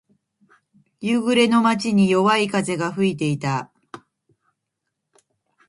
[0.99, 3.71] 夕暮れの街に、弱い風が吹いていた。